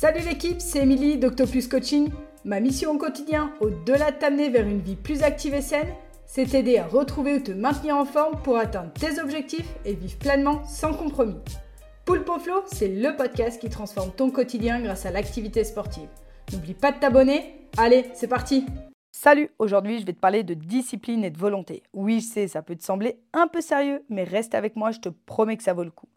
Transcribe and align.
Salut 0.00 0.26
l'équipe, 0.26 0.62
c'est 0.62 0.78
Émilie 0.78 1.18
d'Octopus 1.18 1.68
Coaching. 1.68 2.08
Ma 2.46 2.58
mission 2.60 2.92
au 2.92 2.96
quotidien, 2.96 3.52
au-delà 3.60 4.12
de 4.12 4.16
t'amener 4.16 4.48
vers 4.48 4.66
une 4.66 4.80
vie 4.80 4.96
plus 4.96 5.22
active 5.22 5.52
et 5.52 5.60
saine, 5.60 5.90
c'est 6.24 6.46
t'aider 6.46 6.78
à 6.78 6.86
retrouver 6.86 7.34
ou 7.34 7.40
te 7.40 7.50
maintenir 7.50 7.98
en 7.98 8.06
forme 8.06 8.40
pour 8.40 8.56
atteindre 8.56 8.94
tes 8.94 9.20
objectifs 9.20 9.68
et 9.84 9.92
vivre 9.92 10.16
pleinement 10.16 10.64
sans 10.64 10.94
compromis. 10.94 11.36
Poulpe 12.06 12.30
Flow, 12.40 12.62
c'est 12.64 12.88
le 12.88 13.14
podcast 13.14 13.60
qui 13.60 13.68
transforme 13.68 14.10
ton 14.12 14.30
quotidien 14.30 14.80
grâce 14.80 15.04
à 15.04 15.10
l'activité 15.10 15.64
sportive. 15.64 16.08
N'oublie 16.50 16.72
pas 16.72 16.92
de 16.92 16.98
t'abonner. 16.98 17.68
Allez, 17.76 18.06
c'est 18.14 18.26
parti 18.26 18.64
Salut, 19.12 19.50
aujourd'hui 19.58 20.00
je 20.00 20.06
vais 20.06 20.14
te 20.14 20.18
parler 20.18 20.44
de 20.44 20.54
discipline 20.54 21.24
et 21.24 21.30
de 21.30 21.38
volonté. 21.38 21.82
Oui, 21.92 22.20
je 22.20 22.26
sais, 22.26 22.48
ça 22.48 22.62
peut 22.62 22.74
te 22.74 22.82
sembler 22.82 23.20
un 23.34 23.48
peu 23.48 23.60
sérieux, 23.60 24.02
mais 24.08 24.24
reste 24.24 24.54
avec 24.54 24.76
moi, 24.76 24.92
je 24.92 25.00
te 25.00 25.10
promets 25.10 25.58
que 25.58 25.62
ça 25.62 25.74
vaut 25.74 25.84
le 25.84 25.90
coup. 25.90 26.08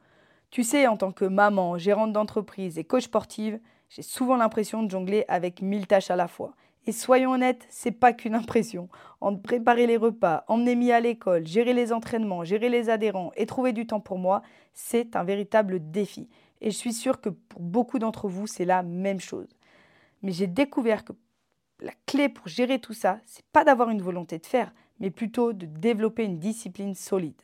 Tu 0.54 0.64
sais, 0.64 0.86
en 0.86 0.98
tant 0.98 1.12
que 1.12 1.26
maman, 1.26 1.80
gérante 1.80 2.14
d'entreprise 2.14 2.78
et 2.78 2.84
coach 2.84 3.06
sportive, 3.06 3.60
j'ai 3.90 4.04
souvent 4.04 4.38
l'impression 4.38 4.84
de 4.84 4.92
jongler 4.92 5.26
avec 5.28 5.64
mille 5.64 5.88
tâches 5.88 6.12
à 6.12 6.16
la 6.16 6.28
fois. 6.28 6.54
Et 6.86 6.92
soyons 6.92 7.32
honnêtes, 7.32 7.66
c'est 7.72 7.90
pas 7.90 8.14
qu'une 8.14 8.36
impression. 8.36 8.88
Entre 9.20 9.42
préparer 9.42 9.88
les 9.88 9.98
repas, 9.98 10.44
emmener 10.48 10.76
Mia 10.76 10.98
à 10.98 11.00
l'école, 11.00 11.48
gérer 11.48 11.74
les 11.74 11.92
entraînements, 11.92 12.44
gérer 12.44 12.70
les 12.70 12.92
adhérents 12.92 13.32
et 13.36 13.48
trouver 13.48 13.74
du 13.74 13.88
temps 13.88 14.00
pour 14.00 14.20
moi, 14.20 14.44
c'est 14.76 15.16
un 15.16 15.24
véritable 15.24 15.90
défi. 15.90 16.30
Et 16.62 16.70
je 16.70 16.78
suis 16.78 16.94
sûre 16.94 17.20
que 17.20 17.30
pour 17.30 17.60
beaucoup 17.60 17.98
d'entre 17.98 18.28
vous, 18.28 18.46
c'est 18.46 18.64
la 18.64 18.84
même 18.84 19.20
chose. 19.20 19.58
Mais 20.22 20.34
j'ai 20.34 20.46
découvert 20.46 21.04
que 21.04 21.14
la 21.80 21.94
clé 22.06 22.30
pour 22.30 22.48
gérer 22.48 22.78
tout 22.78 22.94
ça, 22.94 23.18
c'est 23.26 23.46
pas 23.54 23.64
d'avoir 23.64 23.90
une 23.90 24.04
volonté 24.04 24.38
de 24.38 24.46
faire, 24.46 24.72
mais 25.00 25.10
plutôt 25.10 25.52
de 25.52 25.66
développer 25.66 26.26
une 26.26 26.38
discipline 26.38 26.94
solide. 26.94 27.42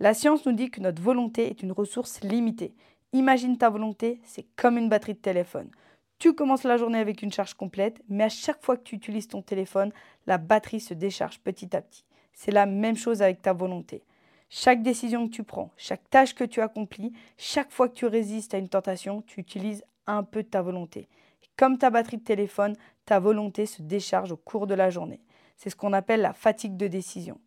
La 0.00 0.14
science 0.14 0.46
nous 0.46 0.52
dit 0.52 0.70
que 0.70 0.80
notre 0.80 1.02
volonté 1.02 1.48
est 1.48 1.62
une 1.62 1.72
ressource 1.72 2.20
limitée. 2.22 2.74
Imagine 3.12 3.58
ta 3.58 3.70
volonté, 3.70 4.20
c'est 4.24 4.46
comme 4.56 4.78
une 4.78 4.88
batterie 4.88 5.14
de 5.14 5.18
téléphone. 5.18 5.70
Tu 6.18 6.34
commences 6.34 6.64
la 6.64 6.76
journée 6.76 6.98
avec 6.98 7.22
une 7.22 7.32
charge 7.32 7.54
complète, 7.54 8.00
mais 8.08 8.24
à 8.24 8.28
chaque 8.28 8.62
fois 8.64 8.76
que 8.76 8.82
tu 8.82 8.94
utilises 8.94 9.28
ton 9.28 9.42
téléphone, 9.42 9.92
la 10.26 10.38
batterie 10.38 10.80
se 10.80 10.94
décharge 10.94 11.40
petit 11.40 11.74
à 11.76 11.82
petit. 11.82 12.04
C'est 12.32 12.52
la 12.52 12.66
même 12.66 12.96
chose 12.96 13.22
avec 13.22 13.42
ta 13.42 13.52
volonté. 13.52 14.02
Chaque 14.48 14.82
décision 14.82 15.26
que 15.26 15.32
tu 15.32 15.44
prends, 15.44 15.70
chaque 15.76 16.08
tâche 16.10 16.34
que 16.34 16.44
tu 16.44 16.60
accomplis, 16.60 17.12
chaque 17.36 17.70
fois 17.70 17.88
que 17.88 17.94
tu 17.94 18.06
résistes 18.06 18.54
à 18.54 18.58
une 18.58 18.68
tentation, 18.68 19.22
tu 19.22 19.40
utilises 19.40 19.84
un 20.06 20.22
peu 20.22 20.42
de 20.42 20.48
ta 20.48 20.62
volonté. 20.62 21.08
comme 21.56 21.76
ta 21.76 21.90
batterie 21.90 22.16
de 22.16 22.24
téléphone, 22.24 22.76
ta 23.04 23.20
volonté 23.20 23.66
se 23.66 23.82
décharge 23.82 24.32
au 24.32 24.36
cours 24.36 24.66
de 24.66 24.74
la 24.74 24.90
journée. 24.90 25.20
C'est 25.56 25.70
ce 25.70 25.76
qu'on 25.76 25.92
appelle 25.92 26.22
la 26.22 26.32
fatigue 26.32 26.76
de 26.76 26.88
décision. 26.88 27.38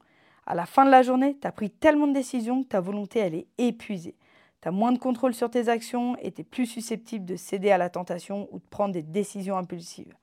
À 0.45 0.53
la 0.53 0.65
fin 0.65 0.85
de 0.85 0.91
la 0.91 1.01
journée, 1.01 1.37
tu 1.39 1.47
as 1.47 1.51
pris 1.51 1.71
tellement 1.71 2.07
de 2.07 2.13
décisions 2.13 2.63
que 2.63 2.67
ta 2.67 2.79
volonté, 2.79 3.19
elle 3.19 3.35
est 3.35 3.47
épuisée. 3.57 4.15
Tu 4.61 4.67
as 4.67 4.71
moins 4.71 4.91
de 4.91 4.99
contrôle 4.99 5.33
sur 5.33 5.49
tes 5.49 5.69
actions 5.69 6.15
et 6.17 6.31
tu 6.31 6.41
es 6.41 6.43
plus 6.43 6.67
susceptible 6.67 7.25
de 7.25 7.35
céder 7.35 7.71
à 7.71 7.77
la 7.77 7.89
tentation 7.89 8.47
ou 8.51 8.59
de 8.59 8.65
prendre 8.69 8.93
des 8.93 9.01
décisions 9.01 9.57
impulsives. 9.57 10.13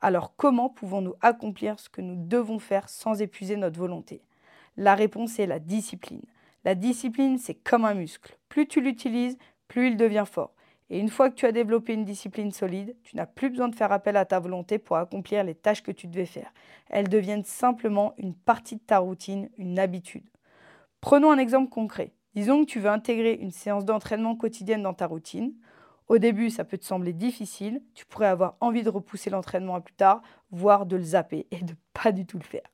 Alors 0.00 0.34
comment 0.36 0.70
pouvons-nous 0.70 1.14
accomplir 1.20 1.78
ce 1.78 1.88
que 1.88 2.00
nous 2.00 2.16
devons 2.16 2.58
faire 2.58 2.88
sans 2.88 3.20
épuiser 3.20 3.56
notre 3.56 3.78
volonté? 3.78 4.22
La 4.76 4.94
réponse 4.94 5.38
est 5.38 5.46
la 5.46 5.58
discipline. 5.58 6.22
La 6.64 6.74
discipline, 6.74 7.38
c'est 7.38 7.54
comme 7.54 7.84
un 7.84 7.94
muscle. 7.94 8.38
Plus 8.48 8.68
tu 8.68 8.80
l'utilises, 8.80 9.36
plus 9.66 9.88
il 9.88 9.96
devient 9.96 10.24
fort. 10.30 10.52
Et 10.90 10.98
une 10.98 11.10
fois 11.10 11.28
que 11.28 11.34
tu 11.34 11.44
as 11.44 11.52
développé 11.52 11.92
une 11.92 12.04
discipline 12.04 12.50
solide, 12.50 12.96
tu 13.02 13.16
n'as 13.16 13.26
plus 13.26 13.50
besoin 13.50 13.68
de 13.68 13.74
faire 13.74 13.92
appel 13.92 14.16
à 14.16 14.24
ta 14.24 14.38
volonté 14.38 14.78
pour 14.78 14.96
accomplir 14.96 15.44
les 15.44 15.54
tâches 15.54 15.82
que 15.82 15.92
tu 15.92 16.06
devais 16.06 16.24
faire. 16.24 16.52
Elles 16.88 17.08
deviennent 17.08 17.44
simplement 17.44 18.14
une 18.16 18.34
partie 18.34 18.76
de 18.76 18.80
ta 18.80 18.98
routine, 18.98 19.50
une 19.58 19.78
habitude. 19.78 20.24
Prenons 21.00 21.30
un 21.30 21.38
exemple 21.38 21.68
concret. 21.68 22.12
Disons 22.34 22.64
que 22.64 22.70
tu 22.70 22.80
veux 22.80 22.88
intégrer 22.88 23.34
une 23.34 23.50
séance 23.50 23.84
d'entraînement 23.84 24.34
quotidienne 24.34 24.82
dans 24.82 24.94
ta 24.94 25.06
routine. 25.06 25.52
Au 26.08 26.16
début, 26.16 26.48
ça 26.48 26.64
peut 26.64 26.78
te 26.78 26.86
sembler 26.86 27.12
difficile. 27.12 27.82
Tu 27.94 28.06
pourrais 28.06 28.26
avoir 28.26 28.56
envie 28.60 28.82
de 28.82 28.88
repousser 28.88 29.28
l'entraînement 29.28 29.74
à 29.74 29.80
plus 29.80 29.94
tard, 29.94 30.22
voire 30.50 30.86
de 30.86 30.96
le 30.96 31.02
zapper 31.02 31.46
et 31.50 31.62
de 31.62 31.74
pas 31.92 32.12
du 32.12 32.24
tout 32.24 32.38
le 32.38 32.44
faire. 32.44 32.68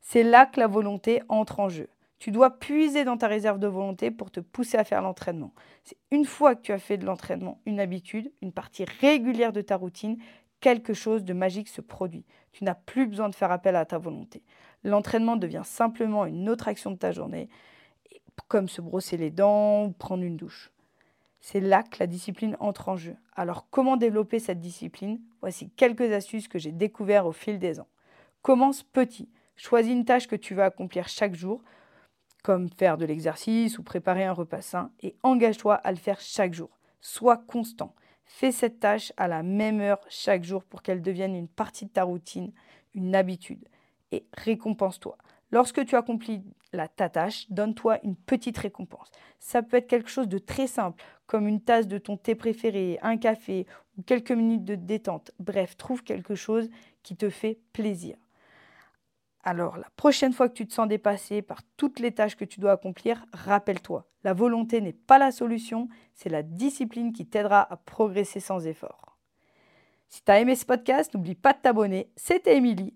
C'est 0.00 0.22
là 0.22 0.46
que 0.46 0.60
la 0.60 0.68
volonté 0.68 1.22
entre 1.28 1.58
en 1.58 1.68
jeu. 1.68 1.88
Tu 2.18 2.32
dois 2.32 2.58
puiser 2.58 3.04
dans 3.04 3.16
ta 3.16 3.28
réserve 3.28 3.58
de 3.58 3.68
volonté 3.68 4.10
pour 4.10 4.30
te 4.30 4.40
pousser 4.40 4.76
à 4.76 4.84
faire 4.84 5.02
l'entraînement. 5.02 5.52
C'est 5.84 5.98
une 6.10 6.24
fois 6.24 6.56
que 6.56 6.62
tu 6.62 6.72
as 6.72 6.78
fait 6.78 6.96
de 6.96 7.06
l'entraînement 7.06 7.60
une 7.64 7.78
habitude, 7.78 8.32
une 8.42 8.52
partie 8.52 8.84
régulière 9.00 9.52
de 9.52 9.60
ta 9.60 9.76
routine, 9.76 10.18
quelque 10.60 10.94
chose 10.94 11.24
de 11.24 11.32
magique 11.32 11.68
se 11.68 11.80
produit. 11.80 12.24
Tu 12.52 12.64
n'as 12.64 12.74
plus 12.74 13.06
besoin 13.06 13.28
de 13.28 13.34
faire 13.34 13.52
appel 13.52 13.76
à 13.76 13.84
ta 13.84 13.98
volonté. 13.98 14.42
L'entraînement 14.82 15.36
devient 15.36 15.62
simplement 15.64 16.26
une 16.26 16.48
autre 16.48 16.66
action 16.66 16.90
de 16.90 16.96
ta 16.96 17.12
journée, 17.12 17.48
comme 18.48 18.68
se 18.68 18.80
brosser 18.80 19.16
les 19.16 19.30
dents 19.30 19.86
ou 19.86 19.92
prendre 19.92 20.24
une 20.24 20.36
douche. 20.36 20.72
C'est 21.40 21.60
là 21.60 21.84
que 21.84 21.98
la 22.00 22.08
discipline 22.08 22.56
entre 22.58 22.88
en 22.88 22.96
jeu. 22.96 23.14
Alors 23.36 23.68
comment 23.70 23.96
développer 23.96 24.40
cette 24.40 24.60
discipline? 24.60 25.20
Voici 25.40 25.70
quelques 25.70 26.12
astuces 26.12 26.48
que 26.48 26.58
j'ai 26.58 26.72
découvertes 26.72 27.26
au 27.26 27.32
fil 27.32 27.60
des 27.60 27.78
ans. 27.78 27.86
Commence 28.42 28.82
petit. 28.82 29.28
Choisis 29.56 29.92
une 29.92 30.04
tâche 30.04 30.26
que 30.26 30.36
tu 30.36 30.54
vas 30.54 30.66
accomplir 30.66 31.08
chaque 31.08 31.34
jour 31.34 31.62
comme 32.48 32.70
faire 32.70 32.96
de 32.96 33.04
l'exercice 33.04 33.78
ou 33.78 33.82
préparer 33.82 34.24
un 34.24 34.32
repas 34.32 34.62
sain, 34.62 34.90
et 35.02 35.16
engage-toi 35.22 35.74
à 35.74 35.90
le 35.92 35.98
faire 35.98 36.18
chaque 36.18 36.54
jour. 36.54 36.70
Sois 37.02 37.36
constant. 37.36 37.94
Fais 38.24 38.52
cette 38.52 38.80
tâche 38.80 39.12
à 39.18 39.28
la 39.28 39.42
même 39.42 39.82
heure 39.82 40.00
chaque 40.08 40.44
jour 40.44 40.64
pour 40.64 40.80
qu'elle 40.80 41.02
devienne 41.02 41.36
une 41.36 41.46
partie 41.46 41.84
de 41.84 41.90
ta 41.90 42.04
routine, 42.04 42.54
une 42.94 43.14
habitude. 43.14 43.68
Et 44.12 44.24
récompense-toi. 44.32 45.18
Lorsque 45.50 45.84
tu 45.84 45.94
accomplis 45.94 46.42
ta 46.96 47.10
tâche, 47.10 47.44
donne-toi 47.50 47.98
une 48.02 48.16
petite 48.16 48.56
récompense. 48.56 49.10
Ça 49.38 49.62
peut 49.62 49.76
être 49.76 49.86
quelque 49.86 50.08
chose 50.08 50.28
de 50.28 50.38
très 50.38 50.68
simple, 50.68 51.04
comme 51.26 51.48
une 51.48 51.60
tasse 51.60 51.86
de 51.86 51.98
ton 51.98 52.16
thé 52.16 52.34
préféré, 52.34 52.98
un 53.02 53.18
café 53.18 53.66
ou 53.98 54.02
quelques 54.02 54.32
minutes 54.32 54.64
de 54.64 54.74
détente. 54.74 55.32
Bref, 55.38 55.76
trouve 55.76 56.02
quelque 56.02 56.34
chose 56.34 56.70
qui 57.02 57.14
te 57.14 57.28
fait 57.28 57.58
plaisir. 57.74 58.16
Alors, 59.50 59.78
la 59.78 59.88
prochaine 59.96 60.34
fois 60.34 60.50
que 60.50 60.52
tu 60.52 60.66
te 60.66 60.74
sens 60.74 60.86
dépassé 60.86 61.40
par 61.40 61.62
toutes 61.78 62.00
les 62.00 62.12
tâches 62.12 62.36
que 62.36 62.44
tu 62.44 62.60
dois 62.60 62.72
accomplir, 62.72 63.24
rappelle-toi, 63.32 64.06
la 64.22 64.34
volonté 64.34 64.82
n'est 64.82 64.92
pas 64.92 65.16
la 65.16 65.30
solution, 65.30 65.88
c'est 66.12 66.28
la 66.28 66.42
discipline 66.42 67.14
qui 67.14 67.24
t'aidera 67.24 67.62
à 67.72 67.78
progresser 67.78 68.40
sans 68.40 68.66
effort. 68.66 69.16
Si 70.06 70.22
tu 70.22 70.30
as 70.30 70.40
aimé 70.40 70.54
ce 70.54 70.66
podcast, 70.66 71.14
n'oublie 71.14 71.34
pas 71.34 71.54
de 71.54 71.60
t'abonner. 71.62 72.10
C'était 72.14 72.58
Émilie. 72.58 72.92